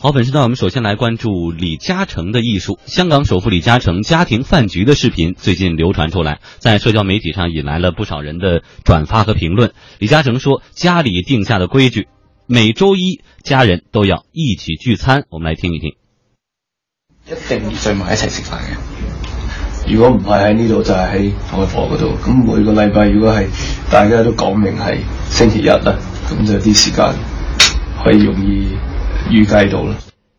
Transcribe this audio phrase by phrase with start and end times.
[0.00, 2.78] 好，本时段我们首先来关注李嘉诚的艺术。
[2.86, 9.72] 香港首富李嘉诚家庭饭局的视频最近流传出来，在社交媒体上引来了不少人的转发和评论。
[9.98, 12.06] 李嘉诚说，家里定下的规矩，
[12.46, 15.24] 每周一家人都要一起聚餐。
[15.30, 15.96] 我们来听一听。
[17.26, 19.92] 一定要聚埋一齊食飯嘅。
[19.92, 22.16] 如果唔係喺呢度，就係喺外婆嗰度。
[22.22, 23.48] 咁每個禮拜，如果係
[23.90, 25.98] 大家都講明係星期一啦，
[26.30, 27.12] 咁就啲時間
[28.04, 28.68] 可以容易
[29.30, 29.96] 預計到啦。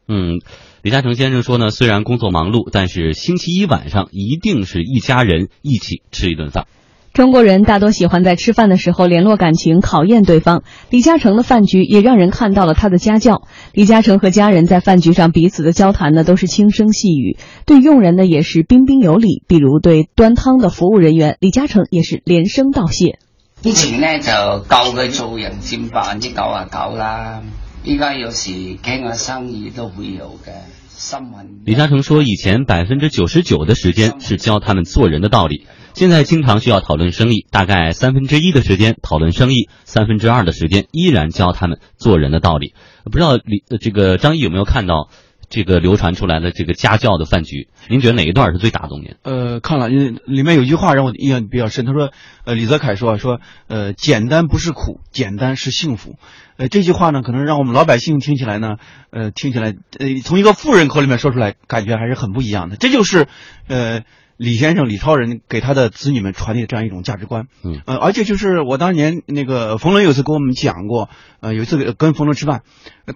[0.08, 0.40] 嗯，
[0.82, 6.66] 李嘉诚先生说呢，虽然工作忙碌，但是星期一晚上一定是一家人一起吃一顿饭。
[7.12, 10.64] 中国人大多喜欢在吃饭的时候联络感情、考验对方。
[10.92, 13.42] 李嘉诚的饭局也让人看到了他的家教。
[13.74, 19.44] 李嘉诚和家人在饭局上彼此的交谈呢，都是轻声细语，对佣人呢也是彬彬有礼。
[19.48, 23.18] 比如对端汤的服务人员，李嘉诚也是连声道谢。
[23.64, 24.26] 以前呢就
[24.70, 27.42] 教佢做人占百分之九啊九啦，
[27.84, 30.52] 依家有時傾下生意都会有嘅。
[30.90, 42.74] 新闻李嘉诚说，以前百分之九十九的时间是教他们做人的道理，现在经常需要讨论生意，大概三分之一的时间讨论生意，三分之二的时间依然教他们做人的道理。
[43.06, 45.10] 不知道李这个张毅有没有看到
[45.50, 47.68] 这个流传出来的这个家教的饭局？
[47.90, 49.16] 您觉得哪一段是最打动您？
[49.24, 51.86] 呃，看了，因为里面有句话让我印象比较深。
[51.86, 52.12] 他说，
[52.46, 56.18] 呃，李泽楷说说，呃，简单不是苦，简单是幸福。
[56.58, 58.78] 呃，这句话呢，可能让我们老百姓听起来呢，
[59.12, 62.76] 呃，听起来，呃，从一个富人口里面说出来，感觉还是很不一样的。
[62.76, 63.28] 这就是，
[63.68, 64.02] 呃，
[64.40, 67.48] 李先生李超人给他的子女们传递的这样一种价值观。
[67.62, 71.10] 嗯，呃，而且就是我当年那个冯仑有一次跟我们讲过，
[71.42, 72.64] 呃，有一次跟冯仑吃饭，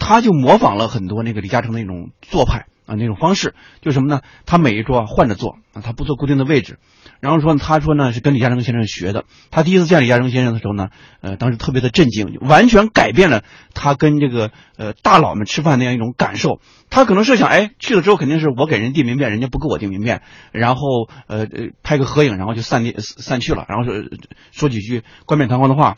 [0.02, 2.66] 他就模仿了很多那个李嘉诚的那种做派。
[2.86, 4.22] 啊，那种方式就是什么呢？
[4.46, 6.80] 他每一桌啊换着坐啊，他不坐固定的位置。
[7.20, 9.24] 然后说，他说呢是跟李嘉诚先生学的。
[9.50, 10.90] 他第一次见李嘉诚先生的时候呢，
[11.22, 16.60] 呃，当时特别的震惊，完全改变了他跟这个呃大佬们吃饭那样一种感受。
[16.90, 20.82] 他可能设想，哎，去了之后肯定是我给人递名片，人家不给我递名片，然后
[21.28, 24.04] 呃呃拍个合影，然后就散散散去了，然后说
[24.52, 25.96] 说几句冠冕堂皇的话。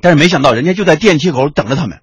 [0.00, 2.00] 但是没想到，人家就在电梯口等着他们，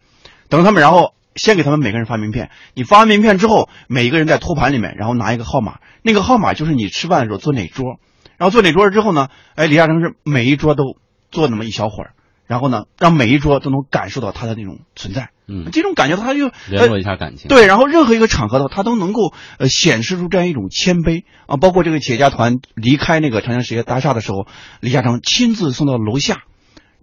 [0.50, 1.14] 等着他们，然后。
[1.36, 8.00] 先给他们每个人发名片，你发完名片之后，每一个人在托盘里面，然后拿一个号码，那个号码就是你吃饭的时候坐哪桌，
[8.38, 10.98] 然后坐哪桌之后呢，哎，李嘉诚是每一桌都
[11.32, 12.12] 坐那么一小会儿，
[12.46, 24.46] 然后呢，让每一桌都能感受到他的那种存在，嗯，这种感觉他就联络一下感情，对，然后任何一个场合的话，他都能够呃显示出这样一种谦卑啊，包括这个企业家团离开那个长江实业大厦的时候，
[24.80, 26.44] 李嘉诚亲自送到楼下。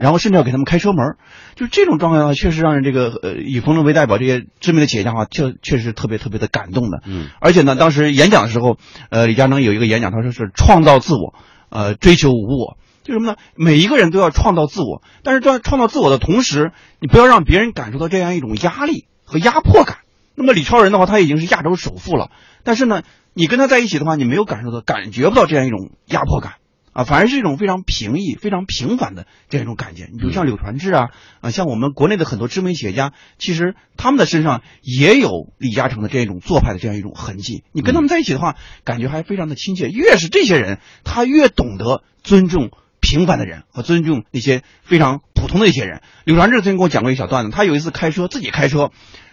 [0.01, 1.17] 然后甚至要给他们开车门，
[1.57, 7.03] 就这种状态的话，确实让人这个呃以冯仑为代表这些知名的企业家的话，确确实特别特别的感动的。
[7.07, 8.79] 嗯，而且呢，当时演讲的时候，
[9.11, 11.35] 呃，李嘉诚有一个演讲，他说是创造自我，
[11.69, 13.37] 呃，追求无我，就什么呢？
[13.55, 19.99] 每一个人都要创造自我，但是在创造自我的同时，你不要让别人感受到这样一种压力和压迫感。
[20.35, 22.31] 那么李超人的话，他已经是亚洲首富了，
[22.65, 23.03] 但是呢，
[23.35, 26.55] 你跟他在一起的话，你没有感受到、感觉不到这样一种压迫感。
[26.93, 30.09] 啊，反而是一种非常平易、非常平凡的这样一种感觉。
[30.11, 31.09] 你比如像柳传志啊，
[31.41, 37.63] 啊，像我们国内的很多知名企业家，其实他们的身上也有李嘉诚的这样一种做派的这样一种痕迹。
[37.73, 39.89] 你跟他们在一起的话，感觉还非常的亲切。
[39.89, 46.03] 越是这些人，他越懂得尊重平凡的人和尊重那些非常普通的一些人。
[46.25, 48.91] 柳传志曾经跟我讲过一小段子，他有一次开车自己开车，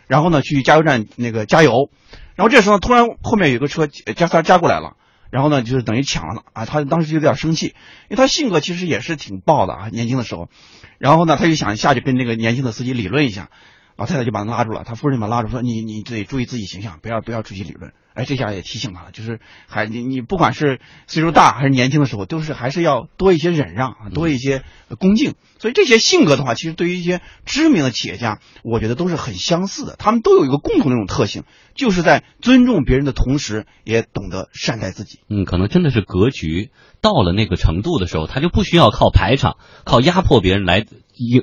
[0.08, 1.90] 然后呢去加油站那个加油，
[2.36, 4.96] 然后这时候突然后面有个车加塞加过来了。
[5.30, 6.66] 然后呢，就是等于抢了啊！
[6.66, 7.68] 他当时就有点生气，
[8.10, 10.50] 因为他性格其实也是挺暴的啊，年轻的时候。
[10.98, 13.50] 然后呢，他就想下去跟那个年轻的司机理论一下，
[13.96, 24.64] 老太太就把他拉住了，他夫人把他拉住说：“你你得注意自己形象，不要不要出去理论。”哎，这下也提醒他了，就是还你你不管是岁数大还是年轻的时候，都是还是要多一些忍让啊，多一些
[24.98, 25.36] 恭敬。
[25.60, 29.96] 所以这些性格的话，其实对于一些知名的企业家，我觉得都是很相似的。
[30.00, 31.44] 他们都有一个共同的一种特性，
[31.76, 35.20] 就是在尊重别人的同时，也懂得善待自己。
[35.30, 40.86] 嗯，可能真的是格局到了那个程度的时候，他就不需要靠排场、靠压迫别人来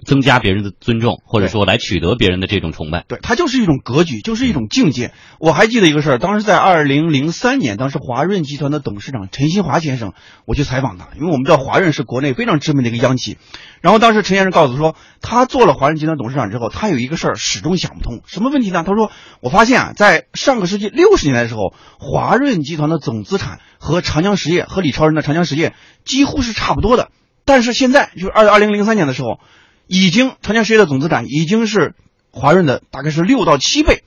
[0.04, 3.04] 增加别人的尊重，或者说来取得别人的这种崇拜。
[3.08, 5.12] 对他就是一种格局，就是一种境界。
[5.38, 10.12] 我还记得一个事儿，当时在二零零三年，当时华润集团的董事长陈新华先生，
[10.46, 13.36] 我去采访他，因为我们知道华润是国内非常知名的一个央企。
[13.80, 18.84] 然后当时陈先生告诉说，他做了华润集团董事长之后，他有一个事儿始终想不通，什么问题呢？
[18.86, 19.10] 他说，
[19.40, 25.74] 我发现啊，在上个世纪六十年代的时候，华润集团的总资产和长江实业和李超人的长江实业
[26.04, 27.10] 几乎是差不多的，
[27.44, 29.40] 但是现在就是二二零零三年的时候。
[29.86, 31.94] 已经长江实业的总资产已经是
[32.30, 34.02] 华润的大概是六到七倍。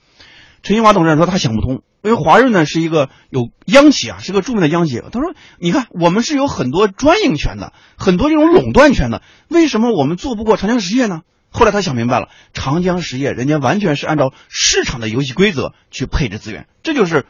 [0.62, 5.00] 陈新华董事长说他想不通，因为华润呢是一个有央企啊，是个著名的央企。
[5.12, 11.20] 他说：“你看，我们是有很多专营权的，很多这种垄断权的，为什么我们做不过长江实业呢？
[11.50, 17.24] 后来他想明白了，长江实业人家完全是按照市场的游戏规则去配置资源，这就是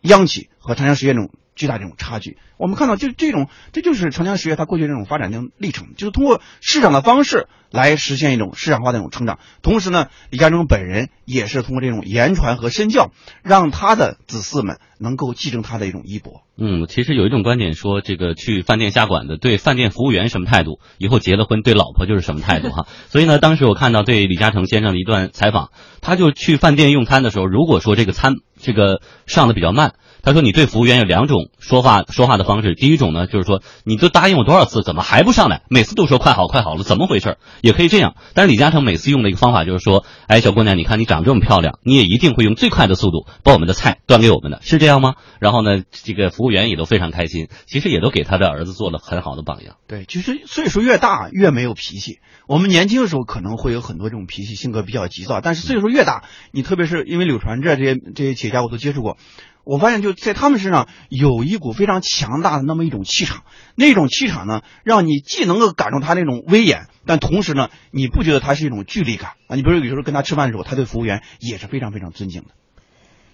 [0.00, 2.38] 央企和长江实业这种巨大这种差距。
[2.56, 9.40] 我们看到，就这种，这就是长江实业它过去这种发展的历程，就是通过市场的方式来实现一种市场化的一种成长。
[9.62, 13.10] 同时呢，李嘉诚本人也是通过这种言传和身教，
[13.42, 16.42] 让他的子嗣们能够继承他的一种衣钵。
[16.56, 22.86] 嗯，其实有一种观点说，这个去饭店下馆子，对饭店服务员什么态度，以后结了婚对老婆就是什么态度哈。
[23.08, 35.62] 所以呢，当时我看到对李嘉诚先生的一段采访，他就去饭店用餐的时候，如果说这个餐这个上的比较慢，他说你对服务员有两种说话说话的方式，第一种呢就是说你都答应我多少次，怎么还不上来？
[35.68, 37.38] 每次都说快好快好了，怎么回事？
[37.60, 38.14] 也可以这样。
[38.34, 45.14] 但是李嘉诚每次用的一个方法就是说，哎，小姑娘，你看你长这么漂亮，你也一定会用最快的速度把我们的菜端给我们的，是这样吗？
[45.40, 49.74] 然后呢，这个服务员也都非常开心，其实也都给他的儿子做了很好的榜样。
[49.88, 52.20] 对，其实岁数越大越没有脾气。
[52.46, 56.22] 我们年轻的时候可能会有很多这种脾气，性格比较急躁，但是岁数越大，
[56.52, 59.16] 你特别是因为柳传志这些这些企业家我都接触过。
[59.64, 63.44] 我发现就在他们身上有一股非常强大的那么一种气场，
[63.76, 69.56] 那种气场呢，让你既能够感受他那种威严，但同时呢，你不觉得他是一种距离感啊？
[69.56, 72.48] 你比如有时候跟他吃饭的时候，他对服务员也是非常非常尊敬的。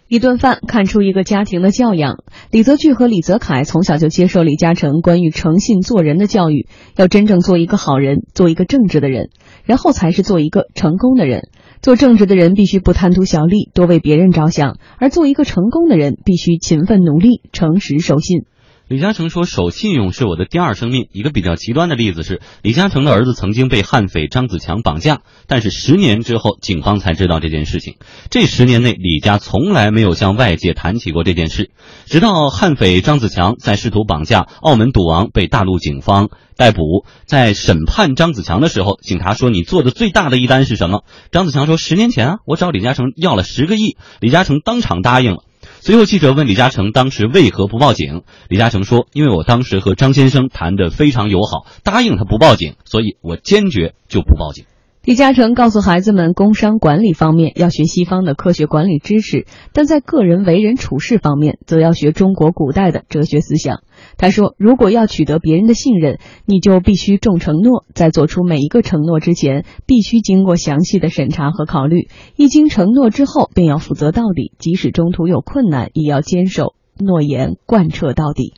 [0.07, 2.17] 一顿饭看出一个家庭的教养。
[2.51, 6.67] 李泽钜和李泽楷从小就接受李嘉诚关于诚信做人的教育，
[6.97, 9.29] 要真正做一个好人，做一个正直的人，
[9.65, 11.51] 然后才是做一个成功的人。
[11.81, 18.45] 做正直的人必须不贪图小利，多为别人着想；而做一个成功的人，必须勤奋努力，诚实守信。
[18.89, 27.97] 李嘉诚说：“守信用是我的第二生命。”一个比较极端的例子是，李嘉诚的儿子曾经被悍匪张子强绑架，但是十年之后，警方才知道这件事情。
[28.31, 31.71] 这十年内，李家从来没有向外界谈起过这件事。
[32.07, 45.45] 直到悍匪张子强在试图绑架澳门赌王被大陆警方逮捕，在审判张子强的时候，警察说：“你做的最大的一单是什么？”张子强说：“十年前啊，我找李嘉诚要了十个亿，李嘉诚当场答应了。”
[45.81, 48.23] 随后，记者问李嘉诚当时为何不报警？
[48.49, 54.65] 李嘉诚说：“因为我当时和张先生谈得非常友好，答应他不报警，所以我坚决就不报警。”
[55.09, 63.81] 李嘉诚告诉孩子们，工商管理方面要学西方的科学管理知识，但在个人为人处事方面，则要学中国古代的哲学思想。
[64.19, 72.09] 他说：“如果要取得别人的信任，你就必须重承诺，在做出每一个承诺之前，必须经过详细的审查和考虑。
[72.37, 75.41] 一经承诺之后，便要负责到底，即使中途有。
[75.41, 78.53] 困难，也要坚守诺言，贯彻到底。”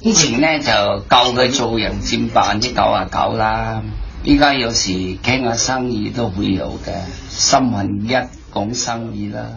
[0.00, 0.64] 以前呢，就
[1.08, 3.82] 教佢做人佔百分之九啊九啦。
[4.28, 8.12] 依家有時傾下生意都會有嘅，三分一
[8.52, 9.56] 講生意啦，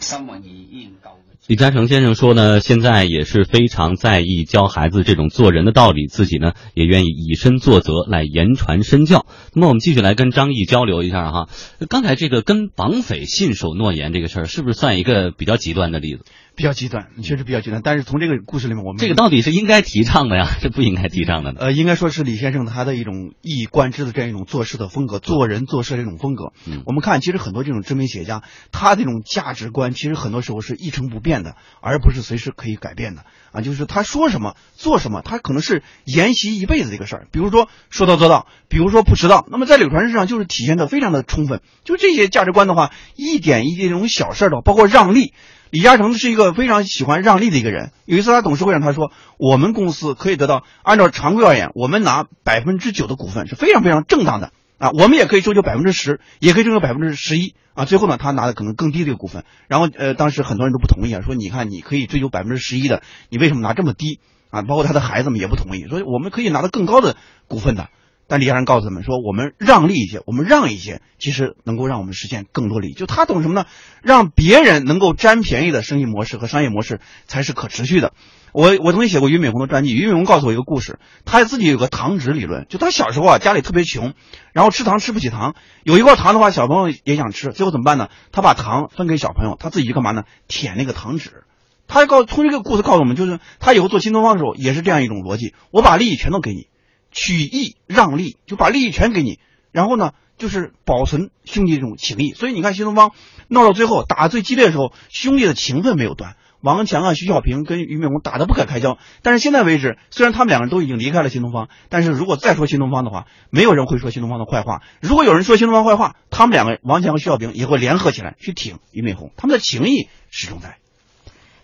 [0.00, 1.16] 三分二依然夠。
[1.46, 9.26] 李嘉诚先生说呢，现在也是非常在意教孩子这种做人的道理，自己呢也愿意以身作则来言传身教。
[9.52, 11.48] 那么我们继续来跟张毅交流一下哈，
[11.90, 16.24] 刚才这个跟绑匪信守诺言这个事儿，是不是算一个比较极端的例子？
[16.54, 17.80] 比较极端，确实比较极端。
[17.82, 21.58] 但是从这个故事里面，我们这个到底是应该提倡的呀， 是不应该提倡的呢？
[21.60, 26.52] 呃，应该说是李先生他的一种一以贯之的这样一种做事的风格，做人做事这种风格。
[26.66, 33.62] 嗯，我们看，其实很多这种知名企业家，他这种价值观其实很多时候是一成不变的，而不是随时可以改变的啊。
[33.62, 37.26] 就是他说什么做什么，他可能是沿袭一辈子的一个事儿。
[37.32, 39.46] 比如说说到做到，比如说不迟到。
[39.50, 41.62] 那么在柳传志身上就是体现的非常的充分。
[41.84, 45.32] 就这些价值观的话，一点一滴这种小事儿的，包括让利。
[45.72, 47.92] 李嘉诚是一个非常喜欢让利的一个人。
[48.04, 54.90] 有一次，他董事会上他说：“我们公司可以得到按照常规而言，我们拿百分之九的股份是非常非常正当的啊。
[54.90, 57.86] 我们也可以追求百分之十，也可以追求百分之十一啊。
[57.86, 59.46] 最后呢，他拿的可能更低的一个股份。
[59.66, 64.20] 然后呃，当时很多人都不同意啊，说你看你可以追求百分之十一的，你为什么拿这么低
[64.50, 64.60] 啊？
[64.60, 67.16] 包括他的孩子们也不同意，说我们可以拿到更高的
[67.48, 67.88] 股份的。”
[68.26, 72.92] 但李嘉诚告诉他们说：“我们让利一些，我们让一些，其实能够让我们实现更多利益。
[72.94, 73.66] 就他懂什么呢？
[74.02, 78.14] 让别人能够占便宜的生意模式和商业模式才是可持续的。
[78.52, 82.66] 我我曾经写过俞敏洪的传记，俞敏洪告诉我一个故事，他自己有个糖纸理论。
[82.68, 84.14] 就他小时候啊，家里特别穷，
[84.52, 88.08] 然后吃糖吃不起糖，有一块糖的话，小朋友也想吃，最后怎么办呢？
[88.30, 90.24] 他把糖分给小朋友，他自己就干嘛呢？
[90.48, 91.44] 舔那个糖纸。
[91.86, 96.68] 他告从这个故事告诉我们，就是他以后做新东方的时候也是这样一种逻辑：我把利益全都给你。”
[97.12, 99.38] 取义让利，就把利益全给你，
[99.70, 102.32] 然后呢，就是保存兄弟这种情谊。
[102.32, 103.12] 所以你看，新东方
[103.48, 106.36] 闹到最后打最激烈的时候，兄弟的情分没有断。
[106.60, 108.96] 王强啊、徐小平跟俞敏洪打得不可开交。
[109.22, 114.80] 但是现在为止，虽然他们两个人都已经离开了新东方，但是如果再说新东方的话，没有人会说新东方的坏话。
[115.00, 120.78] 如果有人说新东方坏话，他们两个王强和徐小平也会联合起来去挺俞敏洪，他们的情谊始终在。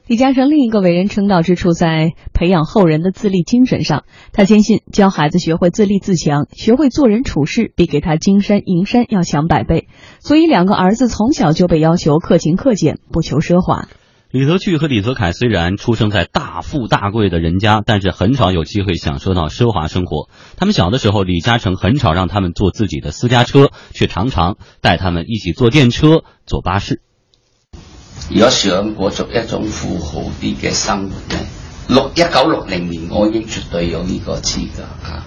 [0.09, 4.05] 李嘉诚另一个为人称道之处在培养后人的自立精神上。
[4.33, 9.87] 他坚信，教孩子学会自立自强，学会做人处事，比给他金山银山要强百倍。
[10.21, 13.87] 所以，两个儿子从小就被要求克勤克俭，不求奢华。
[14.31, 20.31] 李泽钜和李泽楷虽然出生在大富大贵的人家，但是很少有机会享受到奢华生活。
[20.57, 27.03] 他们小的时候，李嘉诚很少让他们坐自己的私家车，却常常带他们一起坐电车、坐巴士。
[28.30, 31.38] 如果想過足一種富豪啲嘅生活咧，
[31.88, 35.25] 六一九六零年我已經絕對有呢個資格啊！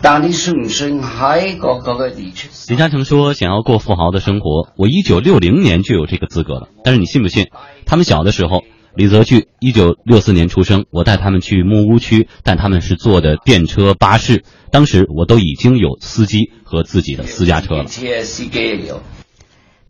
[0.00, 2.48] 但你信唔信喺個嗰個年出？
[2.68, 6.68] 李嘉誠說：“想要過富豪的生活，我一九六零年就有這個資格了。
[6.82, 7.48] 但是你信不信？
[7.84, 8.62] 他們小的時候，
[8.96, 17.84] 李澤钜一九六四年出生，我帶他們去木屋區，但他們是坐的電車、巴士，當時我都已經有司機和自己的私家車了。”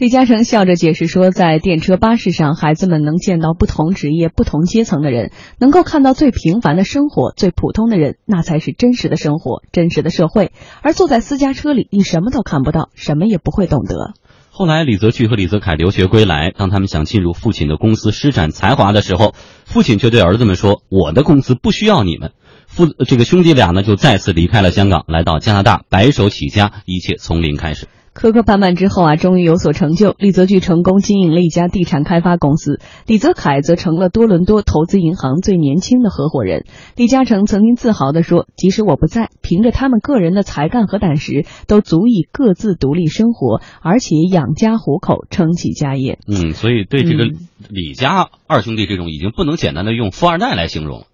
[0.02, 5.30] 李嘉诚笑着解释说，在电车、巴士上，孩子们能见到不同职业、不同阶层的人，
[5.60, 10.50] 能够看到最平凡的生活、最普通的人，那才是真实的生活、真实的社会。
[10.82, 14.14] 而坐在私家车里，你什么都看不到，什么也不会懂得。
[14.50, 22.32] 后来，李泽钜和李泽楷留学归来，当他们想进入父亲的公司施展才华的时候，父亲却对儿子们说：“我的公司不需要你们。”
[22.66, 27.86] 父这个兄弟俩呢，就再次离开了香港，来到加拿大，白手起家，一切从零开始。
[28.14, 30.14] 磕磕绊绊之后啊，终于有所成就。
[30.18, 36.66] 李泽钜成功经营了一家地产开发公司，李泽楷则成了多伦多投资银行最年轻的合伙人。
[36.94, 47.24] 李嘉诚曾经自豪地说：“即使我不在，凭着他们个人的才干和胆识，都足以各自独立生活，而且养家糊口，撑起家业。”嗯，所以对这个
[47.70, 51.06] 李家二兄弟这种，已经不能简单的用富二代来形容。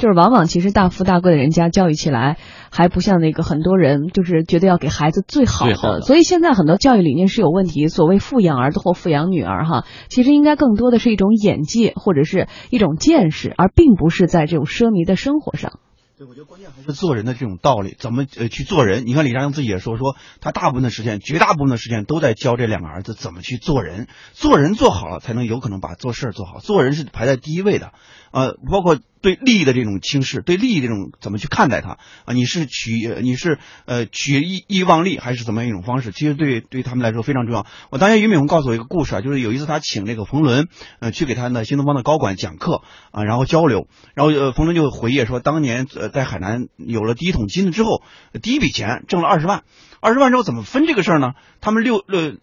[0.00, 2.38] 就是往往其实大富大贵的人家教育起来
[2.70, 7.88] 还不像那个很多人就是觉得要给孩子最好的，好的，所以现在很多教育理念是有问题。
[7.88, 15.78] 所谓富养儿子或富养女儿哈，其实应该更多的是一种眼界或者是一种见识，而并不是在这种奢靡的生活上。
[16.16, 19.06] 对，我觉得关键还是做人的这种道理，怎么呃去做人。
[19.06, 24.06] 你看李嘉诚自己也说，说他大部分的时间，绝大部分的时间都在教这两个儿子怎么去做人。
[24.32, 26.58] 做人做好了，才能有可能把做事做好。
[26.58, 27.92] 做人是排在第一位的，
[28.32, 28.96] 呃，包括。
[29.20, 32.32] 對利益的这种轻视，对利益这种怎么去看待它啊？
[32.32, 36.10] 你是取你是呃取意意忘利，还是怎么样一种方式？
[36.10, 37.66] 其实对对他们来说非常重要。
[37.90, 40.68] 我当年俞敏洪告诉我一个故事啊，就是有一次他请那个冯仑
[41.00, 48.02] 呃去给他的新东方的高管讲课啊，然后交流，然后呃冯仑就回忆说，当年呃在海南有了第一桶金了之后，
[48.42, 49.64] 第一笔钱挣了二十万，
[50.00, 51.32] 二十万之后怎么分这个事儿呢？
[51.60, 52.36] 他们六六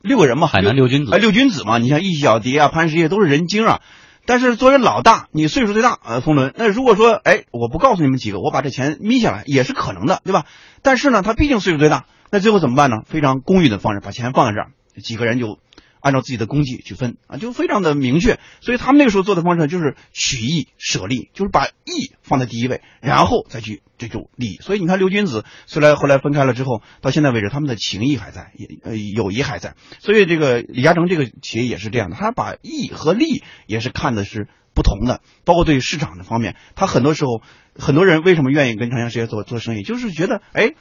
[0.00, 3.80] 六个人嘛，海南六君子，哎六君子嘛，你像易小蝶啊、潘石屹都是人精啊。
[4.28, 6.52] 但是作为老大，你岁数最大，呃，冯仑。
[6.54, 10.44] 那如果说，哎，我不告诉你们几个，我把这钱眯下来，也是可能的，对吧？
[10.82, 12.98] 但是呢，他毕竟岁数最大，那最后怎么办呢？
[13.06, 15.58] 非常公允的方式，把钱放在这儿，几个人就
[16.00, 18.38] 按照自己的功绩去分啊，就非常的明确。
[18.60, 24.56] 所以他们那个时候做的方式就是取义舍利，就是把义放在第一位，然后再去追逐利益。
[24.60, 29.74] 所以你看六君子虽然后来分开了之后，到现在为止，他们的情谊还在，也呃友谊还在。
[29.98, 37.42] 所以这个李嘉诚这个企业也是这样的，他把义和利也是看的是不同的，包括对于市场的方面，他很多时候
[37.76, 40.74] 很多人为什么愿意跟长江实业做做生意，就是觉得，哎，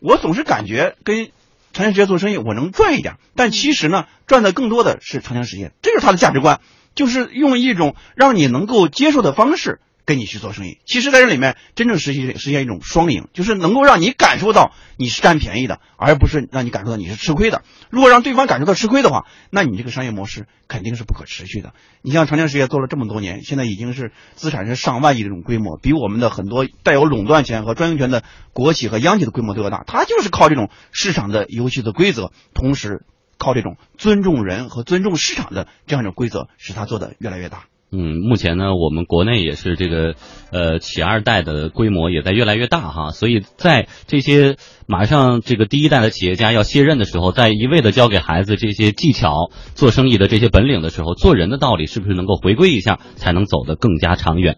[0.00, 1.30] 我总是感觉跟。
[1.74, 5.72] 长江实业做生意，我能赚一点，但其实呢，赚的更多的是长江实业。
[5.82, 6.60] 这就是他的价值观，
[6.94, 10.78] 就是用一种让你能够接受的方式跟你去做生意。
[10.84, 17.62] 其实在这里面，真正实现实现一种双赢，就是能够让你感受到你是占便宜的，而不是让你感受到你是吃亏的。
[17.90, 21.72] 如果让对方感受到吃亏的话，那你这个商业模式肯定是不可持续的。
[22.02, 29.84] 你像长江实业做了这么多年，现在已经是资产是上万亿的这种规模，比我们的很多带有垄断权和专营权的国企和央企的规模都要大。
[29.86, 33.04] 它就是靠这种市场的游戏的规则，同时
[33.38, 37.64] 靠这种尊重人和尊重市场的这样一种规则，使它做得越来越大。
[37.96, 40.16] 嗯，目前呢，我们国内也是这个，
[40.50, 54.52] 呃，企二代的规模也在越来越大哈，所以在这些马上这个第一代的企业家要卸任的时候，在一味的教给孩子这些技巧、做生意的这些本领的时候，做人的道理是不是能够回归一下，才能走得更加长远？